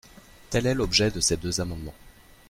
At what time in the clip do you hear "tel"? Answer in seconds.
0.49-0.65